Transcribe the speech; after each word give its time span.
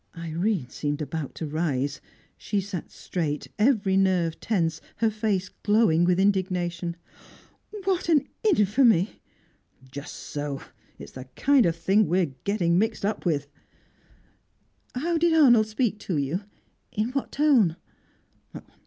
Irene 0.17 0.67
seemed 0.69 0.99
about 0.99 1.35
to 1.35 1.45
rise. 1.45 2.01
She 2.35 2.59
sat 2.59 2.89
straight, 2.89 3.49
every 3.59 3.95
nerve 3.97 4.39
tense, 4.39 4.81
her 4.95 5.11
face 5.11 5.49
glowing 5.61 6.05
with 6.05 6.19
indignation. 6.19 6.95
"What 7.83 8.09
an 8.09 8.27
infamy!" 8.43 9.21
"Just 9.91 10.15
so. 10.15 10.63
It's 10.97 11.11
the 11.11 11.25
kind 11.35 11.67
of 11.67 11.75
thing 11.75 12.07
we're 12.07 12.33
getting 12.45 12.79
mixed 12.79 13.05
up 13.05 13.27
with." 13.27 13.45
"How 14.95 15.19
did 15.19 15.35
Arnold 15.35 15.67
speak 15.67 15.99
to 15.99 16.17
you? 16.17 16.45
In 16.91 17.09
what 17.11 17.31
tone?" 17.33 17.75